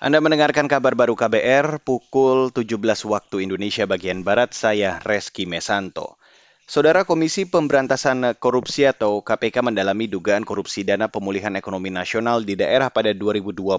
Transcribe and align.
Anda 0.00 0.16
mendengarkan 0.16 0.64
kabar 0.64 0.96
baru 0.96 1.12
KBR 1.12 1.84
pukul 1.84 2.48
17 2.56 2.72
waktu 3.04 3.44
Indonesia 3.44 3.84
bagian 3.84 4.24
Barat, 4.24 4.56
saya 4.56 4.96
Reski 5.04 5.44
Mesanto. 5.44 6.16
Saudara 6.64 7.04
Komisi 7.04 7.44
Pemberantasan 7.44 8.32
Korupsi 8.40 8.88
atau 8.88 9.20
KPK 9.20 9.60
mendalami 9.60 10.08
dugaan 10.08 10.48
korupsi 10.48 10.88
dana 10.88 11.12
pemulihan 11.12 11.52
ekonomi 11.52 11.92
nasional 11.92 12.40
di 12.48 12.56
daerah 12.56 12.88
pada 12.88 13.12
2021. 13.12 13.76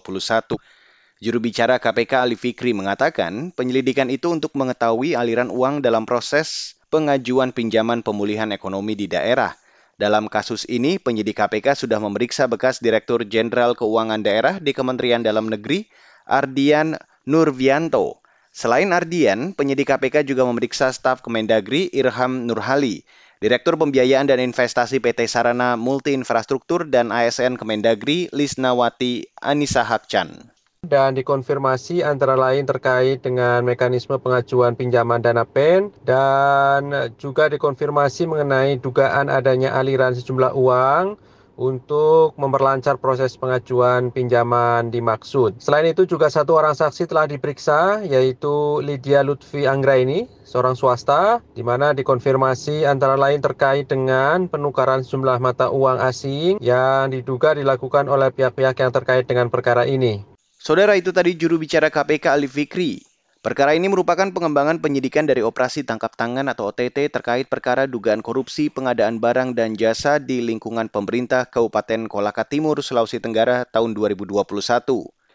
Juru 1.18 1.38
bicara 1.42 1.81
KPK 1.81 2.14
Ali 2.22 2.38
Fikri 2.38 2.78
mengatakan 2.78 3.50
penyelidikan 3.58 4.14
itu 4.14 4.30
untuk 4.30 4.54
mengetahui 4.54 5.18
aliran 5.18 5.50
uang 5.50 5.82
dalam 5.82 6.06
proses 6.06 6.78
pengajuan 6.94 7.50
pinjaman 7.50 8.06
pemulihan 8.06 8.54
ekonomi 8.54 8.94
di 8.94 9.10
daerah. 9.10 9.58
Dalam 9.98 10.30
kasus 10.30 10.70
ini, 10.70 11.02
penyidik 11.02 11.42
KPK 11.42 11.74
sudah 11.74 11.98
memeriksa 11.98 12.46
bekas 12.46 12.78
Direktur 12.78 13.26
Jenderal 13.26 13.74
Keuangan 13.74 14.22
Daerah 14.22 14.62
di 14.62 14.70
Kementerian 14.70 15.26
Dalam 15.26 15.50
Negeri 15.50 15.90
Ardian 16.26 16.98
Nurvianto. 17.26 18.21
Selain 18.52 18.92
Ardian, 18.92 19.56
penyidik 19.56 19.88
KPK 19.88 20.28
juga 20.28 20.43
memeriksa 20.43 20.92
staf 20.92 21.24
Kemendagri 21.24 21.88
Irham 21.96 22.46
Nurhali, 22.50 23.07
Direktur 23.42 23.79
Pembiayaan 23.79 24.29
dan 24.29 24.38
Investasi 24.38 25.02
PT 25.02 25.26
Sarana 25.26 25.74
Multi 25.74 26.14
Infrastruktur 26.14 26.86
dan 26.86 27.10
ASN 27.10 27.57
Kemendagri 27.57 28.29
Lisnawati 28.29 29.26
Anissa 29.42 29.82
Hakchan 29.82 30.52
dan 30.82 31.14
dikonfirmasi 31.14 32.02
antara 32.02 32.34
lain 32.34 32.66
terkait 32.66 33.22
dengan 33.22 33.62
mekanisme 33.62 34.17
pengajuan 34.17 34.73
pinjaman 34.73 35.22
dana 35.22 35.45
PEN 35.45 35.94
dan 36.02 37.14
juga 37.22 37.53
dikonfirmasi 37.53 38.26
mengenai 38.26 38.81
dugaan 38.81 39.30
adanya 39.30 39.78
aliran 39.78 40.17
sejumlah 40.17 40.58
uang 40.58 41.22
untuk 41.61 42.33
memperlancar 42.42 42.97
proses 42.97 43.38
pengajuan 43.38 44.09
pinjaman 44.09 44.89
dimaksud. 44.89 45.61
Selain 45.61 45.86
itu 45.86 46.09
juga 46.09 46.34
satu 46.34 46.58
orang 46.58 46.73
saksi 46.73 47.06
telah 47.06 47.30
diperiksa 47.30 48.02
yaitu 48.09 48.81
Lydia 48.81 49.22
Lutfi 49.22 49.70
Anggraini, 49.70 50.26
seorang 50.42 50.73
swasta 50.73 51.38
di 51.54 51.62
mana 51.62 51.94
dikonfirmasi 51.94 52.89
antara 52.89 53.14
lain 53.14 53.45
terkait 53.45 53.86
dengan 53.86 54.50
penukaran 54.50 55.06
jumlah 55.06 55.38
mata 55.38 55.70
uang 55.70 56.02
asing 56.02 56.58
yang 56.58 57.14
diduga 57.14 57.54
dilakukan 57.54 58.09
oleh 58.09 58.34
pihak-pihak 58.34 58.82
yang 58.82 58.89
terkait 58.89 59.30
dengan 59.30 59.54
perkara 59.54 59.86
ini. 59.86 60.26
Saudara 60.58 60.98
itu 60.98 61.14
tadi 61.14 61.38
juru 61.38 61.62
bicara 61.62 61.94
KPK 61.94 62.38
Ali 62.38 62.50
Fikri. 62.50 63.11
Perkara 63.42 63.73
ini 63.73 63.89
merupakan 63.89 64.30
pengembangan 64.30 64.78
penyidikan 64.86 65.25
dari 65.25 65.42
operasi 65.42 65.81
tangkap 65.81 66.14
tangan 66.14 66.45
atau 66.45 66.70
OTT 66.70 67.09
terkait 67.09 67.50
perkara 67.50 67.89
dugaan 67.89 68.22
korupsi 68.22 68.70
pengadaan 68.70 69.17
barang 69.17 69.58
dan 69.58 69.73
jasa 69.73 70.22
di 70.22 70.45
lingkungan 70.45 70.94
pemerintah 70.94 71.50
Kabupaten 71.50 72.06
Kolaka 72.06 72.45
Timur, 72.45 72.78
Sulawesi 72.86 73.17
Tenggara 73.17 73.66
tahun 73.66 73.98
2021. 73.98 74.45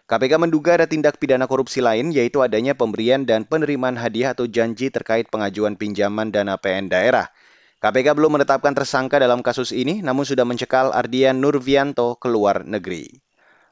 KPK 0.06 0.32
menduga 0.38 0.78
ada 0.78 0.86
tindak 0.86 1.18
pidana 1.18 1.50
korupsi 1.50 1.82
lain 1.82 2.14
yaitu 2.14 2.46
adanya 2.46 2.78
pemberian 2.78 3.26
dan 3.26 3.42
penerimaan 3.42 3.98
hadiah 3.98 4.38
atau 4.38 4.46
janji 4.46 4.86
terkait 4.94 5.26
pengajuan 5.26 5.74
pinjaman 5.74 6.30
dana 6.30 6.54
PN 6.54 6.86
daerah. 6.86 7.34
KPK 7.82 8.14
belum 8.14 8.38
menetapkan 8.38 8.70
tersangka 8.70 9.18
dalam 9.18 9.42
kasus 9.42 9.74
ini 9.74 9.98
namun 9.98 10.22
sudah 10.22 10.46
mencekal 10.46 10.94
Ardian 10.94 11.42
Nurvianto 11.42 12.14
ke 12.22 12.30
luar 12.30 12.62
negeri. 12.62 13.25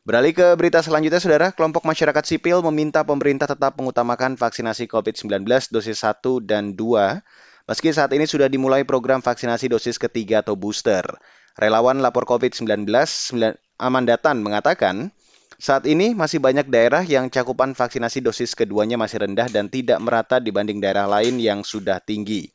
Beralih 0.04 0.36
ke 0.36 0.52
berita 0.60 0.84
selanjutnya, 0.84 1.16
Saudara. 1.16 1.48
Kelompok 1.56 1.88
masyarakat 1.88 2.20
sipil 2.28 2.60
meminta 2.60 3.00
pemerintah 3.08 3.48
tetap 3.48 3.80
mengutamakan 3.80 4.36
vaksinasi 4.36 4.84
COVID-19 4.84 5.48
dosis 5.72 6.04
1 6.04 6.44
dan 6.44 6.76
2, 6.76 7.24
meski 7.64 7.88
saat 7.88 8.12
ini 8.12 8.28
sudah 8.28 8.52
dimulai 8.52 8.84
program 8.84 9.24
vaksinasi 9.24 9.72
dosis 9.72 9.96
ketiga 9.96 10.44
atau 10.44 10.60
booster. 10.60 11.08
Relawan 11.56 12.04
lapor 12.04 12.28
COVID-19 12.28 12.84
Amandatan 13.80 14.44
mengatakan, 14.44 15.08
saat 15.56 15.88
ini 15.88 16.12
masih 16.12 16.36
banyak 16.36 16.68
daerah 16.68 17.00
yang 17.00 17.32
cakupan 17.32 17.72
vaksinasi 17.72 18.20
dosis 18.20 18.52
keduanya 18.52 19.00
masih 19.00 19.24
rendah 19.24 19.48
dan 19.48 19.72
tidak 19.72 20.04
merata 20.04 20.36
dibanding 20.36 20.84
daerah 20.84 21.08
lain 21.08 21.40
yang 21.40 21.64
sudah 21.64 21.96
tinggi. 22.04 22.52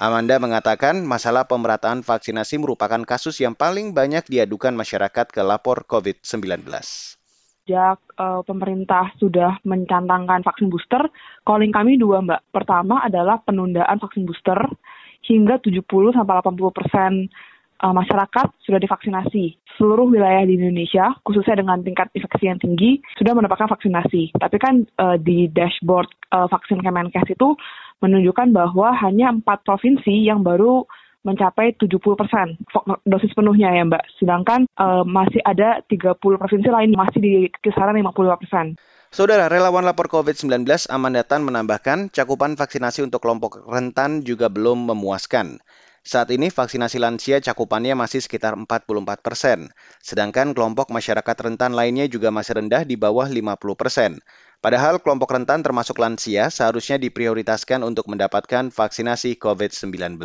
Amanda 0.00 0.40
mengatakan 0.40 1.04
masalah 1.04 1.44
pemerataan 1.44 2.00
vaksinasi 2.00 2.56
merupakan 2.56 3.04
kasus 3.04 3.36
yang 3.44 3.52
paling 3.52 3.92
banyak 3.92 4.24
diadukan 4.32 4.72
masyarakat 4.72 5.28
ke 5.28 5.44
lapor 5.44 5.84
COVID-19 5.84 6.64
sejak 7.70 8.00
uh, 8.18 8.40
pemerintah 8.42 9.14
sudah 9.20 9.62
mencantangkan 9.62 10.42
vaksin 10.42 10.72
booster, 10.72 11.06
calling 11.46 11.70
kami 11.70 12.00
dua 12.00 12.18
mbak. 12.18 12.42
Pertama 12.50 12.98
adalah 13.04 13.38
penundaan 13.46 14.00
vaksin 14.00 14.26
booster 14.26 14.58
hingga 15.22 15.62
70 15.62 15.84
sampai 16.16 16.34
80 16.42 16.74
persen 16.74 17.12
uh, 17.82 17.94
masyarakat 17.96 18.48
sudah 18.64 18.78
divaksinasi. 18.78 19.56
Seluruh 19.80 20.06
wilayah 20.12 20.44
di 20.44 20.60
Indonesia, 20.60 21.16
khususnya 21.24 21.60
dengan 21.64 21.80
tingkat 21.80 22.12
infeksi 22.12 22.52
yang 22.52 22.60
tinggi, 22.60 23.00
sudah 23.16 23.32
mendapatkan 23.32 23.68
vaksinasi. 23.72 24.36
Tapi 24.36 24.56
kan 24.60 24.84
uh, 25.00 25.16
di 25.16 25.48
dashboard 25.48 26.08
uh, 26.36 26.46
vaksin 26.52 26.84
Kemenkes 26.84 27.32
itu 27.32 27.56
menunjukkan 28.04 28.52
bahwa 28.52 28.92
hanya 29.00 29.32
empat 29.32 29.64
provinsi 29.64 30.28
yang 30.28 30.44
baru 30.44 30.84
mencapai 31.20 31.76
70 31.76 32.00
persen 32.16 32.56
dosis 33.04 33.32
penuhnya 33.36 33.76
ya 33.76 33.84
Mbak. 33.84 34.04
Sedangkan 34.16 34.64
uh, 34.80 35.04
masih 35.04 35.44
ada 35.44 35.84
30 35.84 36.16
provinsi 36.16 36.68
lain 36.72 36.96
masih 36.96 37.20
di 37.20 37.32
kisaran 37.60 37.96
55 37.96 38.40
persen. 38.40 38.66
Saudara 39.10 39.50
relawan 39.50 39.82
lapor 39.82 40.06
COVID-19 40.06 40.64
Amandatan 40.86 41.42
menambahkan 41.42 42.14
cakupan 42.14 42.54
vaksinasi 42.54 43.02
untuk 43.02 43.20
kelompok 43.26 43.66
rentan 43.66 44.22
juga 44.22 44.46
belum 44.46 44.86
memuaskan. 44.86 45.58
Saat 46.00 46.32
ini 46.32 46.48
vaksinasi 46.48 46.96
lansia 46.96 47.44
cakupannya 47.44 47.92
masih 47.92 48.24
sekitar 48.24 48.56
44 48.56 49.20
persen, 49.20 49.68
sedangkan 50.00 50.56
kelompok 50.56 50.88
masyarakat 50.88 51.36
rentan 51.36 51.76
lainnya 51.76 52.08
juga 52.08 52.32
masih 52.32 52.56
rendah 52.56 52.88
di 52.88 52.96
bawah 52.96 53.28
50 53.28 53.60
persen. 53.76 54.16
Padahal 54.64 55.04
kelompok 55.04 55.28
rentan 55.36 55.60
termasuk 55.60 56.00
lansia 56.00 56.48
seharusnya 56.48 56.96
diprioritaskan 56.96 57.84
untuk 57.84 58.08
mendapatkan 58.08 58.72
vaksinasi 58.72 59.36
COVID-19. 59.36 60.16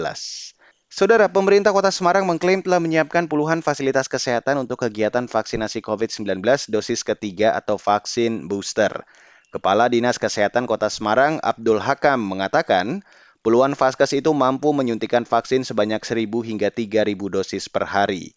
Saudara, 0.87 1.27
pemerintah 1.27 1.75
Kota 1.75 1.91
Semarang 1.91 2.23
mengklaim 2.23 2.63
telah 2.63 2.79
menyiapkan 2.79 3.27
puluhan 3.27 3.59
fasilitas 3.59 4.07
kesehatan 4.07 4.55
untuk 4.63 4.79
kegiatan 4.87 5.27
vaksinasi 5.27 5.83
COVID-19 5.83 6.39
dosis 6.71 7.03
ketiga 7.03 7.51
atau 7.51 7.75
vaksin 7.75 8.47
booster. 8.47 9.03
Kepala 9.51 9.91
Dinas 9.91 10.15
Kesehatan 10.15 10.67
Kota 10.71 10.87
Semarang, 10.87 11.43
Abdul 11.43 11.83
Hakam, 11.83 12.23
mengatakan 12.23 13.03
Puluhan 13.45 13.77
vaskes 13.77 14.17
itu 14.17 14.33
mampu 14.33 14.73
menyuntikan 14.73 15.21
vaksin 15.21 15.61
sebanyak 15.61 16.01
1.000 16.01 16.33
hingga 16.33 16.73
3.000 16.73 17.13
dosis 17.29 17.69
per 17.69 17.85
hari. 17.85 18.33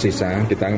Sisa 0.00 0.32
kita 0.48 0.72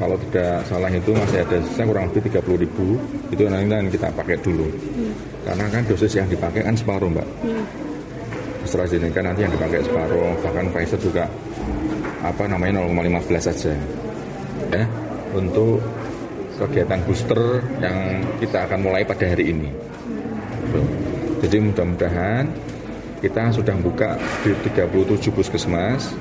kalau 0.00 0.16
tidak 0.24 0.64
salah 0.64 0.88
itu 0.88 1.12
masih 1.12 1.44
ada 1.44 1.60
sisa 1.68 1.84
kurang 1.84 2.08
lebih 2.08 2.32
30 2.32 2.64
ribu 2.64 2.96
itu 3.28 3.44
nanti 3.44 3.92
kita 4.00 4.08
pakai 4.08 4.40
dulu. 4.40 4.64
Hmm. 4.72 5.12
Karena 5.44 5.68
kan 5.68 5.84
dosis 5.84 6.16
yang 6.16 6.24
dipakai 6.32 6.64
kan 6.64 6.72
separuh 6.72 7.12
mbak. 7.12 7.28
Hmm. 7.44 7.64
AstraZeneca 8.64 9.20
nanti 9.20 9.44
yang 9.44 9.52
dipakai 9.52 9.84
separuh, 9.84 10.40
bahkan 10.40 10.64
Pfizer 10.72 10.96
juga 10.96 11.28
apa 12.24 12.48
namanya 12.48 12.80
0,15 12.88 13.52
saja. 13.52 13.76
Ya, 14.72 14.88
untuk 15.36 15.84
kegiatan 16.56 17.04
booster 17.04 17.60
yang 17.84 18.24
kita 18.40 18.64
akan 18.64 18.80
mulai 18.80 19.04
pada 19.04 19.28
hari 19.28 19.52
ini. 19.52 19.68
Jadi 21.44 21.60
mudah-mudahan 21.60 22.48
kita 23.24 23.56
sudah 23.56 23.72
buka 23.80 24.20
di 24.44 24.52
37 24.52 25.32
puskesmas. 25.32 26.12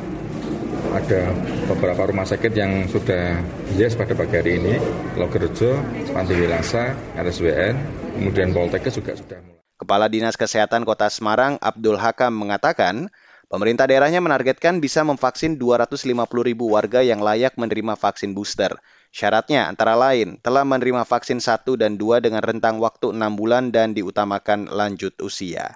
Ada 0.96 1.36
beberapa 1.68 2.08
rumah 2.08 2.24
sakit 2.24 2.54
yang 2.56 2.88
sudah 2.88 3.44
yes 3.76 4.00
pada 4.00 4.16
pagi 4.16 4.40
hari 4.40 4.56
ini. 4.56 4.80
Logerjo, 5.20 5.84
Panti 6.16 6.32
Wilasa, 6.32 6.96
RSWN, 7.20 7.76
kemudian 8.16 8.56
Poltekkes 8.56 9.04
juga 9.04 9.20
sudah 9.20 9.36
mulai. 9.44 9.60
Kepala 9.76 10.08
Dinas 10.08 10.40
Kesehatan 10.40 10.88
Kota 10.88 11.12
Semarang, 11.12 11.60
Abdul 11.60 12.00
Hakam, 12.00 12.32
mengatakan, 12.32 13.12
pemerintah 13.52 13.84
daerahnya 13.84 14.24
menargetkan 14.24 14.80
bisa 14.80 15.04
memvaksin 15.04 15.60
250 15.60 16.08
ribu 16.40 16.72
warga 16.72 17.04
yang 17.04 17.20
layak 17.20 17.60
menerima 17.60 18.00
vaksin 18.00 18.32
booster. 18.32 18.80
Syaratnya 19.12 19.68
antara 19.68 20.00
lain 20.00 20.40
telah 20.40 20.64
menerima 20.64 21.04
vaksin 21.04 21.44
1 21.44 21.68
dan 21.76 22.00
2 22.00 22.24
dengan 22.24 22.40
rentang 22.40 22.80
waktu 22.80 23.12
6 23.12 23.20
bulan 23.36 23.76
dan 23.76 23.92
diutamakan 23.92 24.72
lanjut 24.72 25.20
usia. 25.20 25.76